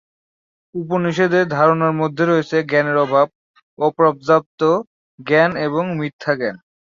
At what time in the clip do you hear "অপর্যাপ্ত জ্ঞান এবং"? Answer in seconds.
3.79-5.83